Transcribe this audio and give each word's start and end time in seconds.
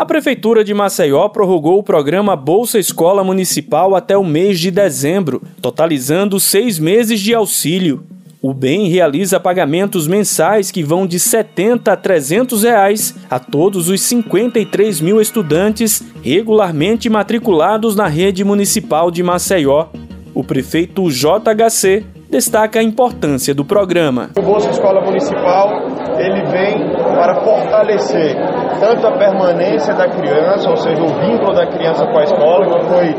A 0.00 0.06
Prefeitura 0.06 0.64
de 0.64 0.72
Maceió 0.72 1.28
prorrogou 1.28 1.78
o 1.78 1.82
programa 1.82 2.34
Bolsa 2.34 2.78
Escola 2.78 3.22
Municipal 3.22 3.94
até 3.94 4.16
o 4.16 4.24
mês 4.24 4.58
de 4.58 4.70
dezembro, 4.70 5.42
totalizando 5.60 6.40
seis 6.40 6.78
meses 6.78 7.20
de 7.20 7.34
auxílio. 7.34 8.02
O 8.40 8.54
bem 8.54 8.88
realiza 8.88 9.38
pagamentos 9.38 10.08
mensais 10.08 10.70
que 10.70 10.82
vão 10.82 11.06
de 11.06 11.20
70 11.20 11.92
a 11.92 11.96
300 11.96 12.62
reais 12.62 13.14
a 13.28 13.38
todos 13.38 13.90
os 13.90 14.00
53 14.00 15.02
mil 15.02 15.20
estudantes 15.20 16.02
regularmente 16.22 17.10
matriculados 17.10 17.94
na 17.94 18.06
rede 18.06 18.42
municipal 18.42 19.10
de 19.10 19.22
Maceió. 19.22 19.88
O 20.34 20.42
prefeito 20.42 21.10
JHC 21.10 22.06
destaca 22.30 22.80
a 22.80 22.82
importância 22.82 23.54
do 23.54 23.66
programa. 23.66 24.30
O 24.38 24.40
Bolsa 24.40 24.70
Escola 24.70 25.02
Municipal 25.02 25.90
ele 26.18 26.42
vem 26.46 26.88
para 26.96 27.44
fortalecer 27.44 28.59
tanto 28.80 29.06
a 29.06 29.12
permanência 29.12 29.94
da 29.94 30.08
criança, 30.08 30.70
ou 30.70 30.76
seja, 30.76 31.02
o 31.02 31.08
vínculo 31.20 31.54
da 31.54 31.66
criança 31.66 32.06
com 32.06 32.18
a 32.18 32.22
escola, 32.24 32.66
que 32.66 32.88
foi 32.88 33.14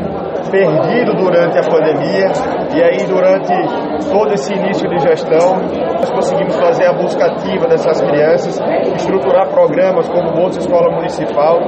perdido 0.50 1.14
durante 1.14 1.56
a 1.56 1.62
pandemia, 1.62 2.26
e 2.74 2.82
aí 2.82 3.06
durante 3.06 3.54
todo 4.10 4.34
esse 4.34 4.52
início 4.52 4.88
de 4.90 4.98
gestão, 4.98 5.56
nós 5.94 6.10
conseguimos 6.10 6.56
fazer 6.56 6.86
a 6.86 6.92
busca 6.92 7.26
ativa 7.26 7.68
dessas 7.68 8.00
crianças, 8.02 8.60
estruturar 8.96 9.48
programas 9.48 10.08
como 10.08 10.32
Bolsa 10.32 10.58
Escola 10.58 10.90
Municipal. 10.96 11.60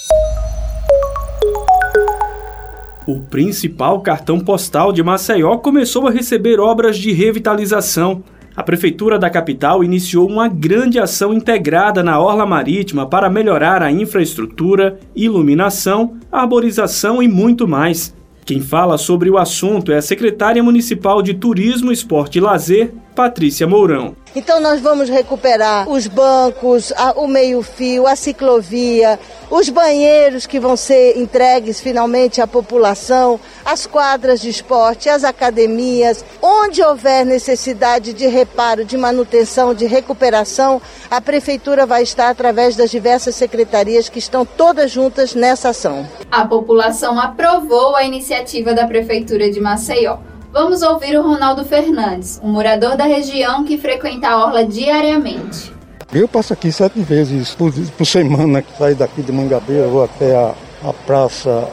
O 3.10 3.22
principal 3.22 4.02
cartão 4.02 4.40
postal 4.40 4.94
de 4.94 5.02
Maceió 5.02 5.58
começou 5.58 6.08
a 6.08 6.12
receber 6.12 6.60
obras 6.60 6.96
de 6.96 7.12
revitalização. 7.12 8.24
A 8.56 8.62
Prefeitura 8.62 9.18
da 9.18 9.32
capital 9.32 9.84
iniciou 9.84 10.30
uma 10.30 10.48
grande 10.48 11.00
ação 11.00 11.34
integrada 11.34 12.04
na 12.04 12.20
Orla 12.20 12.46
Marítima 12.46 13.08
para 13.08 13.28
melhorar 13.28 13.82
a 13.82 13.92
infraestrutura, 13.92 15.00
iluminação, 15.16 16.20
arborização 16.32 17.20
e 17.24 17.28
muito 17.28 17.68
mais. 17.68 18.14
Quem 18.46 18.62
fala 18.62 18.96
sobre 18.96 19.28
o 19.28 19.40
assunto 19.40 19.92
é 19.92 19.98
a 19.98 20.04
secretária 20.04 20.62
municipal 20.62 21.24
de 21.24 21.34
Turismo, 21.34 21.92
Esporte 21.92 22.38
e 22.38 22.42
Lazer, 22.42 22.92
Patrícia 23.20 23.68
Mourão. 23.68 24.16
Então 24.34 24.62
nós 24.62 24.80
vamos 24.80 25.10
recuperar 25.10 25.90
os 25.90 26.08
bancos, 26.08 26.94
a, 26.96 27.12
o 27.20 27.28
meio-fio, 27.28 28.08
a 28.08 28.16
ciclovia, 28.16 29.20
os 29.52 29.68
banheiros 29.68 30.46
que 30.46 30.58
vão 30.58 30.78
ser 30.78 31.18
entregues 31.18 31.82
finalmente 31.82 32.40
à 32.40 32.48
população, 32.48 33.38
as 33.66 33.86
quadras 33.86 34.40
de 34.40 34.48
esporte, 34.48 35.10
as 35.10 35.26
academias. 35.26 36.24
Onde 36.42 36.82
houver 36.82 37.26
necessidade 37.26 38.14
de 38.14 38.26
reparo, 38.26 38.86
de 38.86 38.98
manutenção, 38.98 39.74
de 39.74 39.86
recuperação, 39.86 40.82
a 41.12 41.20
prefeitura 41.20 41.86
vai 41.86 42.04
estar 42.04 42.30
através 42.30 42.78
das 42.78 42.90
diversas 42.90 43.36
secretarias 43.36 44.08
que 44.08 44.20
estão 44.20 44.46
todas 44.46 44.92
juntas 44.92 45.36
nessa 45.36 45.72
ação. 45.72 46.08
A 46.32 46.46
população 46.46 47.20
aprovou 47.20 47.98
a 47.98 48.06
iniciativa 48.06 48.74
da 48.74 48.88
prefeitura 48.88 49.52
de 49.52 49.60
Maceió. 49.60 50.29
Vamos 50.52 50.82
ouvir 50.82 51.16
o 51.16 51.22
Ronaldo 51.22 51.64
Fernandes, 51.64 52.42
um 52.44 52.50
morador 52.50 52.98
da 52.98 53.06
região 53.06 53.64
que 53.64 53.78
frequenta 53.78 54.30
a 54.30 54.46
orla 54.46 54.66
diariamente. 54.66 55.72
Eu 56.12 56.28
passo 56.28 56.54
aqui 56.54 56.72
sete 56.72 57.00
vezes 57.02 57.54
por, 57.54 57.72
por 57.72 58.06
semana, 58.06 58.64
saio 58.76 58.96
daqui 58.96 59.22
de 59.22 59.32
Mangabeira, 59.32 59.88
vou 59.88 60.04
até 60.04 60.36
a, 60.36 60.56
a 60.84 60.92
praça 60.92 61.68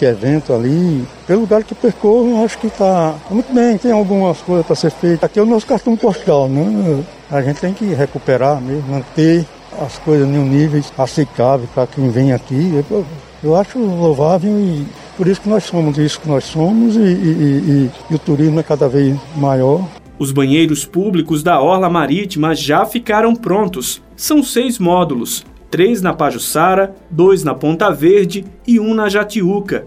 evento 0.00 0.54
ali. 0.54 1.06
Pelo 1.26 1.42
lugar 1.42 1.62
que 1.62 1.74
percorro, 1.74 2.42
acho 2.42 2.56
que 2.56 2.68
está 2.68 3.14
muito 3.28 3.52
bem, 3.52 3.76
tem 3.76 3.92
algumas 3.92 4.38
coisas 4.38 4.64
para 4.64 4.76
ser 4.76 4.92
feitas. 4.92 5.24
Aqui 5.24 5.38
é 5.38 5.42
o 5.42 5.46
nosso 5.46 5.66
cartão 5.66 5.94
postal, 5.94 6.48
né? 6.48 7.04
A 7.30 7.42
gente 7.42 7.60
tem 7.60 7.74
que 7.74 7.84
recuperar 7.92 8.60
mesmo, 8.62 8.90
manter 8.90 9.44
as 9.78 9.98
coisas 9.98 10.26
em 10.26 10.38
um 10.38 10.46
nível 10.46 10.82
aceitável 10.96 11.68
para 11.74 11.86
quem 11.86 12.08
vem 12.10 12.32
aqui. 12.32 12.82
Eu, 12.90 13.04
eu 13.42 13.56
acho 13.56 13.78
louvável 13.78 14.52
e 14.58 14.86
por 15.16 15.26
isso 15.26 15.40
que 15.40 15.48
nós 15.48 15.64
somos 15.64 15.98
isso 15.98 16.20
que 16.20 16.28
nós 16.28 16.44
somos 16.44 16.96
e, 16.96 17.00
e, 17.00 17.04
e, 17.04 17.90
e 18.10 18.14
o 18.14 18.18
turismo 18.18 18.60
é 18.60 18.62
cada 18.62 18.88
vez 18.88 19.16
maior. 19.36 19.86
Os 20.18 20.30
banheiros 20.30 20.84
públicos 20.84 21.42
da 21.42 21.60
Orla 21.60 21.90
Marítima 21.90 22.54
já 22.54 22.84
ficaram 22.84 23.34
prontos. 23.34 24.02
São 24.16 24.42
seis 24.42 24.78
módulos, 24.78 25.44
três 25.70 26.00
na 26.00 26.12
Pajuçara, 26.12 26.94
dois 27.10 27.42
na 27.42 27.54
Ponta 27.54 27.90
Verde 27.90 28.44
e 28.66 28.78
um 28.78 28.94
na 28.94 29.08
Jatiuca. 29.08 29.86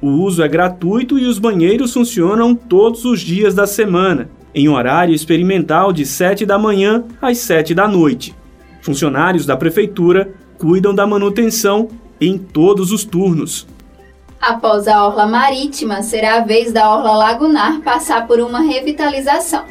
O 0.00 0.08
uso 0.08 0.42
é 0.42 0.48
gratuito 0.48 1.18
e 1.18 1.26
os 1.26 1.38
banheiros 1.38 1.92
funcionam 1.92 2.54
todos 2.54 3.04
os 3.04 3.20
dias 3.20 3.54
da 3.54 3.66
semana, 3.66 4.28
em 4.54 4.68
horário 4.68 5.14
experimental 5.14 5.92
de 5.92 6.04
7 6.04 6.44
da 6.44 6.58
manhã 6.58 7.04
às 7.20 7.38
7 7.38 7.74
da 7.74 7.86
noite. 7.86 8.34
Funcionários 8.82 9.46
da 9.46 9.56
prefeitura 9.56 10.32
cuidam 10.58 10.94
da 10.94 11.06
manutenção 11.06 11.88
em 12.20 12.38
todos 12.38 12.92
os 12.92 13.04
turnos. 13.04 13.66
Após 14.40 14.86
a 14.86 15.04
orla 15.04 15.26
marítima, 15.26 16.02
será 16.02 16.36
a 16.36 16.40
vez 16.40 16.72
da 16.72 16.90
orla 16.90 17.16
lagunar 17.16 17.80
passar 17.80 18.26
por 18.26 18.38
uma 18.40 18.60
revitalização. 18.60 19.64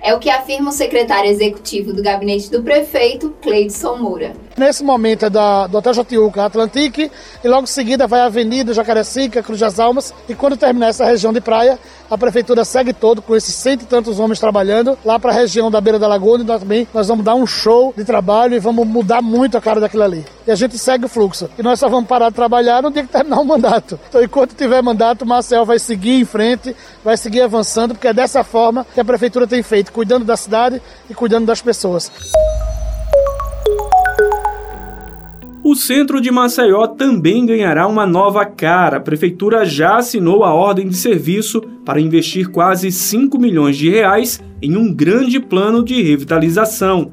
É 0.00 0.14
o 0.14 0.18
que 0.18 0.30
afirma 0.30 0.70
o 0.70 0.72
secretário 0.72 1.30
executivo 1.30 1.92
do 1.92 2.02
gabinete 2.02 2.50
do 2.50 2.62
prefeito, 2.62 3.34
Cleidson 3.42 3.96
Moura. 3.96 4.32
Nesse 4.56 4.84
momento 4.84 5.26
é 5.26 5.30
da, 5.30 5.66
do 5.66 5.78
Hotel 5.78 5.94
Jatiuca, 5.94 6.44
Atlantique, 6.44 7.10
e 7.42 7.48
logo 7.48 7.64
em 7.64 7.66
seguida 7.66 8.06
vai 8.06 8.20
a 8.20 8.26
Avenida 8.26 8.74
Jacarecica, 8.74 9.42
Cruz 9.42 9.60
das 9.60 9.80
Almas, 9.80 10.12
e 10.28 10.34
quando 10.34 10.56
terminar 10.56 10.88
essa 10.88 11.04
região 11.04 11.32
de 11.32 11.40
praia, 11.40 11.78
a 12.10 12.18
prefeitura 12.18 12.64
segue 12.64 12.92
todo 12.92 13.22
com 13.22 13.34
esses 13.34 13.54
cento 13.54 13.82
e 13.82 13.86
tantos 13.86 14.18
homens 14.20 14.38
trabalhando 14.38 14.98
lá 15.04 15.18
para 15.18 15.30
a 15.30 15.34
região 15.34 15.70
da 15.70 15.80
beira 15.80 15.98
da 15.98 16.06
lagoa, 16.06 16.38
e 16.38 16.44
nós 16.44 16.60
também 16.60 16.86
nós 16.92 17.08
vamos 17.08 17.24
dar 17.24 17.34
um 17.34 17.46
show 17.46 17.94
de 17.96 18.04
trabalho 18.04 18.54
e 18.54 18.58
vamos 18.58 18.86
mudar 18.86 19.22
muito 19.22 19.56
a 19.56 19.60
cara 19.60 19.80
daquilo 19.80 20.02
ali. 20.02 20.24
E 20.46 20.50
a 20.50 20.54
gente 20.54 20.76
segue 20.78 21.06
o 21.06 21.08
fluxo. 21.08 21.48
E 21.58 21.62
nós 21.62 21.78
só 21.78 21.88
vamos 21.88 22.08
parar 22.08 22.28
de 22.28 22.34
trabalhar 22.34 22.82
no 22.82 22.90
dia 22.90 23.02
que 23.02 23.08
terminar 23.08 23.40
o 23.40 23.44
mandato. 23.44 23.98
Então, 24.08 24.22
enquanto 24.22 24.54
tiver 24.54 24.82
mandato, 24.82 25.22
o 25.22 25.26
Marcel 25.26 25.64
vai 25.64 25.78
seguir 25.78 26.20
em 26.20 26.24
frente, 26.24 26.76
vai 27.04 27.16
seguir 27.16 27.42
avançando, 27.42 27.94
porque 27.94 28.08
é 28.08 28.12
dessa 28.12 28.44
forma 28.44 28.86
que 28.92 29.00
a 29.00 29.04
prefeitura 29.04 29.46
tem 29.46 29.62
feito, 29.62 29.92
cuidando 29.92 30.24
da 30.24 30.36
cidade 30.36 30.82
e 31.08 31.14
cuidando 31.14 31.46
das 31.46 31.62
pessoas. 31.62 32.10
O 35.72 35.74
centro 35.74 36.20
de 36.20 36.30
Maceió 36.30 36.86
também 36.86 37.46
ganhará 37.46 37.86
uma 37.86 38.06
nova 38.06 38.44
cara. 38.44 38.98
A 38.98 39.00
prefeitura 39.00 39.64
já 39.64 39.96
assinou 39.96 40.44
a 40.44 40.52
ordem 40.52 40.86
de 40.86 40.94
serviço 40.94 41.62
para 41.82 41.98
investir 41.98 42.50
quase 42.50 42.92
5 42.92 43.38
milhões 43.38 43.78
de 43.78 43.88
reais 43.88 44.38
em 44.60 44.76
um 44.76 44.92
grande 44.92 45.40
plano 45.40 45.82
de 45.82 46.02
revitalização. 46.02 47.10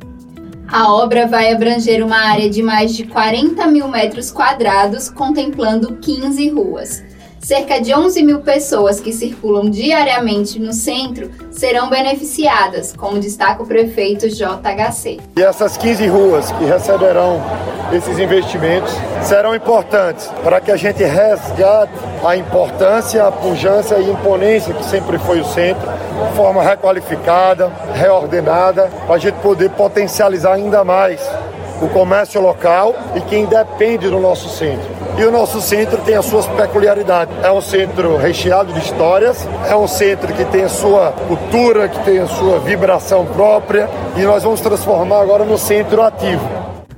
A 0.67 0.91
obra 0.91 1.25
vai 1.25 1.53
abranger 1.53 2.05
uma 2.05 2.17
área 2.17 2.49
de 2.49 2.61
mais 2.61 2.93
de 2.93 3.05
40 3.05 3.65
mil 3.67 3.87
metros 3.87 4.29
quadrados, 4.29 5.09
contemplando 5.09 5.95
15 5.95 6.49
ruas. 6.49 7.01
Cerca 7.41 7.79
de 7.79 7.93
11 7.93 8.21
mil 8.23 8.39
pessoas 8.41 8.99
que 8.99 9.13
circulam 9.13 9.69
diariamente 9.69 10.59
no 10.59 10.73
centro 10.73 11.31
serão 11.51 11.89
beneficiadas, 11.89 12.93
como 12.95 13.19
destaca 13.19 13.63
o 13.63 13.65
prefeito 13.65 14.27
JHC. 14.27 15.19
E 15.37 15.41
essas 15.41 15.77
15 15.77 16.07
ruas 16.07 16.51
que 16.51 16.65
receberão 16.65 17.41
esses 17.91 18.19
investimentos 18.19 18.93
serão 19.23 19.55
importantes 19.55 20.27
para 20.43 20.61
que 20.61 20.71
a 20.71 20.75
gente 20.75 21.03
resgate 21.03 21.91
a 22.23 22.35
importância, 22.35 23.25
a 23.25 23.31
pujança 23.31 23.97
e 23.97 24.09
imponência 24.11 24.73
que 24.73 24.85
sempre 24.85 25.17
foi 25.17 25.39
o 25.39 25.45
centro, 25.45 25.89
de 26.29 26.35
forma 26.35 26.61
requalificada, 26.61 27.71
reordenada, 27.93 28.89
para 29.07 29.15
a 29.15 29.19
gente 29.19 29.35
poder 29.35 29.69
potencializar 29.71 30.53
ainda 30.53 30.83
mais 30.83 31.19
o 31.81 31.87
comércio 31.89 32.41
local 32.41 32.95
e 33.15 33.21
quem 33.21 33.45
depende 33.45 34.09
do 34.09 34.19
nosso 34.19 34.49
centro. 34.49 34.87
E 35.17 35.23
o 35.23 35.31
nosso 35.31 35.59
centro 35.59 35.97
tem 36.05 36.15
as 36.15 36.25
suas 36.25 36.45
peculiaridades. 36.47 37.35
É 37.43 37.51
um 37.51 37.61
centro 37.61 38.15
recheado 38.17 38.71
de 38.71 38.79
histórias, 38.79 39.47
é 39.69 39.75
um 39.75 39.87
centro 39.87 40.33
que 40.33 40.45
tem 40.45 40.63
a 40.63 40.69
sua 40.69 41.11
cultura, 41.11 41.89
que 41.89 42.03
tem 42.05 42.19
a 42.19 42.27
sua 42.27 42.59
vibração 42.59 43.25
própria 43.25 43.89
e 44.17 44.21
nós 44.21 44.43
vamos 44.43 44.61
transformar 44.61 45.21
agora 45.21 45.43
no 45.43 45.57
centro 45.57 46.01
ativo. 46.01 46.47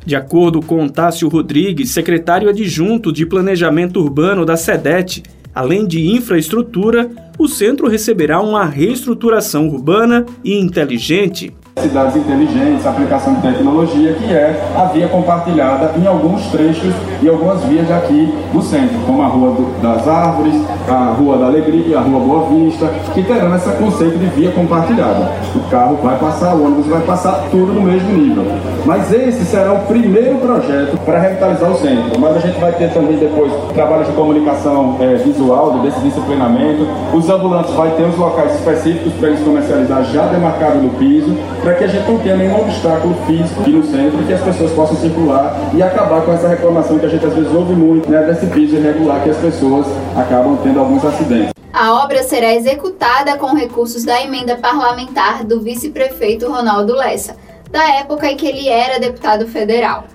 De 0.06 0.16
acordo 0.16 0.62
com 0.62 0.88
Tássio 0.88 1.30
Rodrigues, 1.30 1.92
secretário 1.92 2.50
adjunto 2.50 3.12
de 3.12 3.26
Planejamento 3.26 4.00
Urbano 4.00 4.46
da 4.46 4.58
SEDET, 4.58 5.24
além 5.54 5.86
de 5.86 6.08
infraestrutura, 6.16 7.10
o 7.38 7.48
centro 7.48 7.88
receberá 7.88 8.42
uma 8.42 8.66
reestruturação 8.66 9.68
urbana 9.68 10.26
e 10.44 10.60
inteligente 10.60 11.54
cidades 11.80 12.16
inteligentes, 12.18 12.86
aplicação 12.86 13.34
de 13.36 13.42
tecnologia, 13.42 14.14
que 14.14 14.34
é 14.34 14.62
a 14.76 14.86
via 14.86 15.08
compartilhada 15.08 15.94
em 15.98 16.06
alguns 16.06 16.46
trechos 16.48 16.94
e 17.22 17.30
algumas 17.30 17.64
vias 17.64 17.90
aqui 17.90 18.34
no 18.54 18.62
centro, 18.62 18.98
como 19.06 19.22
a 19.22 19.28
Rua 19.28 19.52
do, 19.52 19.82
das 19.82 20.08
Árvores, 20.08 20.56
a 20.88 21.16
Rua 21.18 21.38
da 21.38 21.46
Alegria, 21.46 21.98
a 21.98 22.02
Rua 22.02 22.20
Boa 22.20 22.50
Vista, 22.50 22.88
que 23.14 23.24
terão 23.24 23.56
esse 23.56 23.70
conceito 23.72 24.18
de 24.18 24.26
via 24.28 24.52
compartilhada. 24.52 25.32
O 25.56 25.70
carro 25.70 25.98
vai 26.04 26.18
passar, 26.18 26.56
o 26.56 26.66
ônibus 26.66 26.88
vai 26.88 27.02
passar, 27.02 27.46
tudo 27.50 27.74
no 27.74 27.82
mesmo 27.82 28.12
nível. 28.12 28.44
Mas 28.86 29.12
esse 29.12 29.46
será 29.46 29.74
o 29.74 29.80
primeiro 29.86 30.38
projeto 30.38 30.98
para 31.06 31.20
revitalizar 31.20 31.72
o 31.72 31.76
centro. 31.76 32.20
Mas 32.20 32.36
a 32.36 32.40
gente 32.40 32.60
vai 32.60 32.74
ter 32.74 32.92
também 32.94 33.18
depois 33.18 33.52
trabalho 33.74 34.04
de 34.04 34.12
comunicação 34.12 34.98
é, 35.00 35.16
visual, 35.16 35.80
desse 35.80 36.00
disciplinamento. 36.02 36.86
Os 37.14 37.30
ambulantes 37.30 37.74
vai 37.74 37.92
ter 37.92 38.04
os 38.04 38.18
locais 38.18 38.56
específicos 38.56 39.14
para 39.14 39.30
eles 39.30 39.42
comercializar 39.42 40.04
já 40.06 40.26
demarcado 40.28 40.80
no 40.80 40.90
piso 40.90 41.36
para 41.62 41.76
que 41.76 41.84
a 41.84 41.88
gente 41.88 42.10
não 42.10 42.18
tenha 42.18 42.36
nenhum 42.36 42.60
obstáculo 42.60 43.16
físico 43.28 43.62
aqui 43.62 43.72
no 43.72 43.84
centro, 43.84 44.24
que 44.26 44.34
as 44.34 44.42
pessoas 44.42 44.72
possam 44.72 44.98
circular 44.98 45.56
e 45.74 45.82
acabar 45.82 46.22
com 46.24 46.34
essa 46.34 46.48
reclamação 46.48 46.98
que 46.98 47.06
a 47.06 47.10
gente 47.10 47.26
às 47.26 47.34
vezes 47.34 47.54
ouve 47.54 47.74
muito, 47.74 48.10
né, 48.10 48.24
desse 48.24 48.48
piso 48.48 48.76
irregular 48.76 49.22
que 49.24 49.30
as 49.30 49.38
pessoas 49.38 49.86
acabam 50.18 50.58
tendo 50.64 50.80
alguns 50.80 51.06
acidentes. 51.06 51.54
A 51.72 52.04
obra 52.04 52.24
será 52.24 52.54
executada 52.54 53.38
com 53.38 53.56
recursos 53.56 54.04
da 54.04 54.22
emenda 54.22 54.58
parlamentar 54.58 55.44
do 55.44 55.62
vice-prefeito 55.62 56.50
Ronaldo 56.50 56.96
Lessa, 56.96 57.38
da 57.70 57.96
época 58.00 58.30
em 58.30 58.36
que 58.36 58.48
ele 58.48 58.68
era 58.68 59.00
deputado 59.00 59.48
federal. 59.48 60.06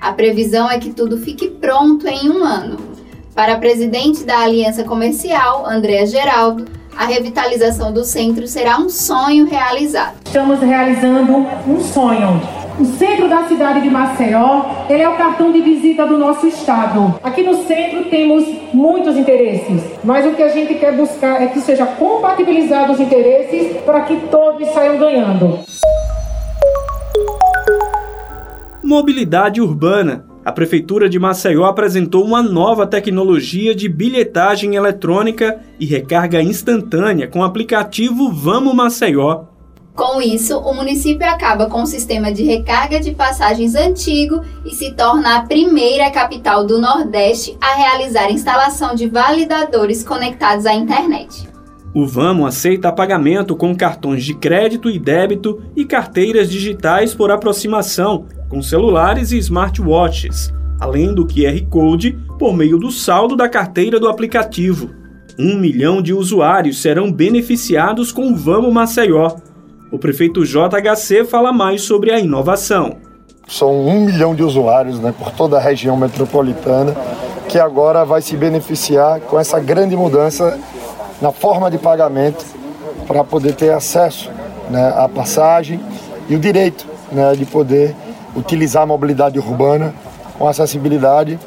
A 0.00 0.12
previsão 0.12 0.70
é 0.70 0.78
que 0.78 0.90
tudo 0.90 1.18
fique 1.18 1.48
pronto 1.48 2.06
em 2.08 2.30
um 2.30 2.42
ano. 2.42 2.78
Para 3.34 3.54
a 3.54 3.58
presidente 3.58 4.24
da 4.24 4.40
Aliança 4.40 4.84
Comercial, 4.84 5.66
Andréa 5.66 6.06
Geraldo, 6.06 6.64
a 6.96 7.06
revitalização 7.06 7.92
do 7.92 8.04
centro 8.04 8.46
será 8.46 8.78
um 8.78 8.88
sonho 8.88 9.46
realizado. 9.46 10.14
Estamos 10.24 10.60
realizando 10.60 11.32
um 11.66 11.80
sonho. 11.80 12.40
O 12.78 12.84
centro 12.84 13.28
da 13.28 13.44
cidade 13.44 13.82
de 13.82 13.88
Maceió, 13.88 14.64
ele 14.88 15.02
é 15.02 15.08
o 15.08 15.16
cartão 15.16 15.52
de 15.52 15.60
visita 15.60 16.04
do 16.04 16.18
nosso 16.18 16.46
estado. 16.48 17.14
Aqui 17.22 17.42
no 17.44 17.64
centro 17.66 18.04
temos 18.10 18.44
muitos 18.72 19.16
interesses, 19.16 19.80
mas 20.02 20.26
o 20.26 20.34
que 20.34 20.42
a 20.42 20.48
gente 20.48 20.74
quer 20.74 20.96
buscar 20.96 21.40
é 21.40 21.46
que 21.46 21.60
seja 21.60 21.86
compatibilizado 21.86 22.92
os 22.92 23.00
interesses 23.00 23.76
para 23.82 24.00
que 24.00 24.16
todos 24.28 24.68
saiam 24.70 24.98
ganhando. 24.98 25.60
Mobilidade 28.82 29.60
urbana 29.60 30.33
a 30.44 30.52
Prefeitura 30.52 31.08
de 31.08 31.18
Maceió 31.18 31.64
apresentou 31.64 32.22
uma 32.22 32.42
nova 32.42 32.86
tecnologia 32.86 33.74
de 33.74 33.88
bilhetagem 33.88 34.74
eletrônica 34.74 35.58
e 35.80 35.86
recarga 35.86 36.42
instantânea 36.42 37.26
com 37.26 37.40
o 37.40 37.44
aplicativo 37.44 38.30
Vamos 38.30 38.74
Maceió. 38.74 39.44
Com 39.94 40.20
isso, 40.20 40.58
o 40.58 40.74
município 40.74 41.26
acaba 41.26 41.66
com 41.66 41.82
o 41.82 41.86
sistema 41.86 42.32
de 42.32 42.42
recarga 42.42 42.98
de 43.00 43.12
passagens 43.12 43.74
antigo 43.76 44.42
e 44.66 44.74
se 44.74 44.92
torna 44.92 45.36
a 45.36 45.42
primeira 45.42 46.10
capital 46.10 46.66
do 46.66 46.80
Nordeste 46.80 47.56
a 47.60 47.76
realizar 47.76 48.30
instalação 48.30 48.94
de 48.94 49.08
validadores 49.08 50.02
conectados 50.02 50.66
à 50.66 50.74
internet. 50.74 51.48
O 51.94 52.04
Vamo 52.08 52.44
aceita 52.44 52.90
pagamento 52.90 53.54
com 53.54 53.72
cartões 53.72 54.24
de 54.24 54.34
crédito 54.34 54.90
e 54.90 54.98
débito 54.98 55.62
e 55.76 55.84
carteiras 55.84 56.50
digitais 56.50 57.14
por 57.14 57.30
aproximação, 57.30 58.26
com 58.54 58.62
celulares 58.62 59.32
e 59.32 59.38
smartwatches, 59.38 60.54
além 60.78 61.12
do 61.12 61.26
QR 61.26 61.60
Code 61.68 62.16
por 62.38 62.56
meio 62.56 62.78
do 62.78 62.88
saldo 62.88 63.34
da 63.34 63.48
carteira 63.48 63.98
do 63.98 64.08
aplicativo. 64.08 64.90
Um 65.36 65.58
milhão 65.58 66.00
de 66.00 66.14
usuários 66.14 66.80
serão 66.80 67.10
beneficiados 67.10 68.12
com 68.12 68.28
o 68.28 68.36
Vamo 68.36 68.70
Maceió. 68.70 69.34
O 69.90 69.98
prefeito 69.98 70.44
JHC 70.44 71.24
fala 71.24 71.52
mais 71.52 71.82
sobre 71.82 72.12
a 72.12 72.20
inovação. 72.20 72.98
São 73.48 73.88
um 73.88 74.04
milhão 74.04 74.36
de 74.36 74.44
usuários 74.44 75.00
né, 75.00 75.12
por 75.18 75.32
toda 75.32 75.56
a 75.56 75.60
região 75.60 75.96
metropolitana 75.96 76.94
que 77.48 77.58
agora 77.58 78.04
vai 78.04 78.22
se 78.22 78.36
beneficiar 78.36 79.18
com 79.22 79.36
essa 79.36 79.58
grande 79.58 79.96
mudança 79.96 80.60
na 81.20 81.32
forma 81.32 81.68
de 81.68 81.76
pagamento 81.76 82.44
para 83.04 83.24
poder 83.24 83.56
ter 83.56 83.70
acesso 83.70 84.30
né, 84.70 84.94
à 84.96 85.08
passagem 85.08 85.80
e 86.28 86.36
o 86.36 86.38
direito 86.38 86.86
né, 87.10 87.34
de 87.34 87.44
poder 87.44 87.96
utilizar 88.36 88.82
a 88.82 88.86
mobilidade 88.86 89.38
urbana 89.38 89.94
com 90.38 90.48
acessibilidade 90.48 91.38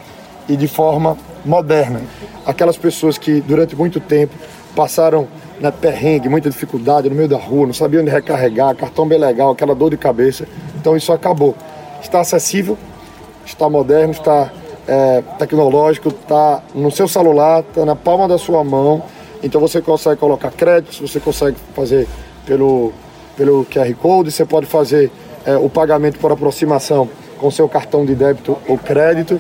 e 0.48 0.56
de 0.56 0.68
forma 0.68 1.18
moderna. 1.46 2.02
Aquelas 2.46 2.78
pessoas 2.78 3.18
que 3.18 3.42
durante 3.42 3.76
muito 3.76 4.00
tempo 4.00 4.34
passaram 4.76 5.28
né, 5.60 5.72
perrengue, 5.72 6.30
muita 6.30 6.50
dificuldade 6.50 7.10
no 7.10 7.16
meio 7.16 7.28
da 7.28 7.38
rua, 7.38 7.66
não 7.66 7.74
sabiam 7.74 8.02
onde 8.02 8.12
recarregar, 8.12 8.76
cartão 8.76 9.08
bem 9.08 9.20
legal, 9.20 9.52
aquela 9.52 9.76
dor 9.76 9.90
de 9.90 9.98
cabeça. 9.98 10.48
Então 10.80 10.96
isso 10.96 11.12
acabou. 11.12 11.56
Está 12.02 12.22
acessível, 12.22 12.78
está 13.46 13.70
moderno, 13.70 14.12
está 14.12 14.52
é, 14.88 15.24
tecnológico, 15.38 16.10
está 16.10 16.62
no 16.74 16.92
seu 16.92 17.08
celular, 17.08 17.62
está 17.62 17.86
na 17.86 17.96
palma 17.96 18.28
da 18.28 18.38
sua 18.38 18.64
mão. 18.64 19.04
Então 19.44 19.60
você 19.60 19.82
consegue 19.82 20.20
colocar 20.20 20.52
créditos, 20.52 21.00
você 21.00 21.20
consegue 21.20 21.58
fazer 21.76 22.08
pelo, 22.46 22.94
pelo 23.36 23.66
QR 23.66 23.94
Code, 23.96 24.32
você 24.32 24.46
pode 24.46 24.66
fazer 24.66 25.12
é, 25.48 25.56
o 25.56 25.70
pagamento 25.70 26.20
por 26.20 26.32
aproximação 26.32 27.10
com 27.40 27.50
seu 27.50 27.70
cartão 27.70 28.06
de 28.06 28.14
débito 28.14 28.58
ou 28.68 28.78
crédito. 28.78 29.40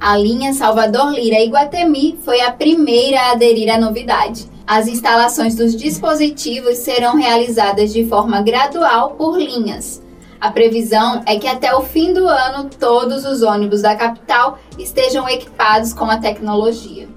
A 0.00 0.16
linha 0.16 0.54
Salvador 0.54 1.12
Lira 1.12 1.40
Iguatemi 1.40 2.18
foi 2.24 2.40
a 2.40 2.52
primeira 2.52 3.20
a 3.20 3.32
aderir 3.32 3.74
à 3.74 3.78
novidade. 3.78 4.48
As 4.66 4.86
instalações 4.86 5.56
dos 5.56 5.74
dispositivos 5.74 6.78
serão 6.78 7.16
realizadas 7.16 7.92
de 7.92 8.04
forma 8.04 8.40
gradual 8.40 9.10
por 9.10 9.36
linhas. 9.36 10.00
A 10.40 10.50
previsão 10.50 11.20
é 11.26 11.36
que 11.36 11.48
até 11.48 11.74
o 11.74 11.82
fim 11.82 12.14
do 12.14 12.26
ano 12.26 12.70
todos 12.78 13.26
os 13.26 13.42
ônibus 13.42 13.82
da 13.82 13.96
capital 13.96 14.58
estejam 14.78 15.28
equipados 15.28 15.92
com 15.92 16.04
a 16.04 16.16
tecnologia. 16.16 17.08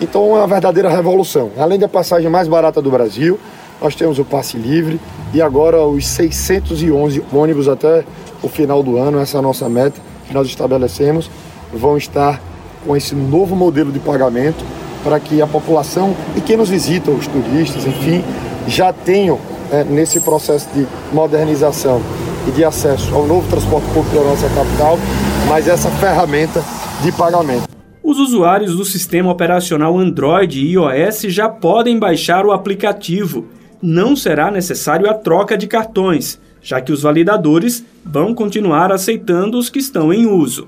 Então 0.00 0.34
é 0.34 0.40
uma 0.40 0.46
verdadeira 0.46 0.88
revolução. 0.88 1.52
Além 1.58 1.78
da 1.78 1.86
passagem 1.86 2.28
mais 2.30 2.48
barata 2.48 2.82
do 2.82 2.90
Brasil, 2.90 3.38
nós 3.80 3.94
temos 3.94 4.18
o 4.18 4.24
passe 4.24 4.56
livre 4.56 5.00
e 5.32 5.42
agora 5.42 5.82
os 5.82 6.06
611 6.06 7.22
ônibus 7.32 7.68
até 7.68 8.04
o 8.42 8.48
final 8.48 8.82
do 8.82 8.98
ano, 8.98 9.18
essa 9.18 9.36
é 9.36 9.40
a 9.40 9.42
nossa 9.42 9.68
meta 9.68 10.00
que 10.26 10.34
nós 10.34 10.46
estabelecemos, 10.46 11.30
vão 11.72 11.96
estar 11.96 12.40
com 12.86 12.96
esse 12.96 13.14
novo 13.14 13.56
modelo 13.56 13.90
de 13.90 13.98
pagamento 13.98 14.64
para 15.02 15.20
que 15.20 15.42
a 15.42 15.46
população 15.46 16.14
e 16.36 16.40
quem 16.40 16.56
nos 16.56 16.68
visita, 16.68 17.10
os 17.10 17.26
turistas, 17.26 17.86
enfim, 17.86 18.24
já 18.66 18.92
tenham 18.92 19.38
é, 19.70 19.84
nesse 19.84 20.20
processo 20.20 20.68
de 20.74 20.86
modernização 21.12 22.00
e 22.46 22.50
de 22.50 22.64
acesso 22.64 23.14
ao 23.14 23.26
novo 23.26 23.48
transporte 23.48 23.86
público 23.92 24.16
da 24.16 24.22
nossa 24.22 24.48
capital, 24.48 24.98
mas 25.48 25.68
essa 25.68 25.90
ferramenta 25.90 26.62
de 27.02 27.12
pagamento. 27.12 27.68
Os 28.02 28.18
usuários 28.18 28.76
do 28.76 28.84
sistema 28.84 29.30
operacional 29.30 29.98
Android 29.98 30.60
e 30.60 30.72
iOS 30.72 31.22
já 31.22 31.48
podem 31.48 31.98
baixar 31.98 32.44
o 32.44 32.52
aplicativo. 32.52 33.46
Não 33.86 34.16
será 34.16 34.50
necessário 34.50 35.10
a 35.10 35.12
troca 35.12 35.58
de 35.58 35.66
cartões, 35.66 36.40
já 36.62 36.80
que 36.80 36.90
os 36.90 37.02
validadores 37.02 37.84
vão 38.02 38.34
continuar 38.34 38.90
aceitando 38.90 39.58
os 39.58 39.68
que 39.68 39.78
estão 39.78 40.10
em 40.10 40.24
uso. 40.24 40.66